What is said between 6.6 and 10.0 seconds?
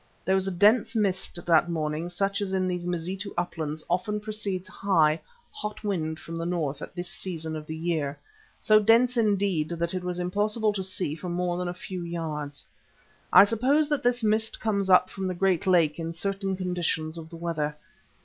at this season of the year, so dense indeed that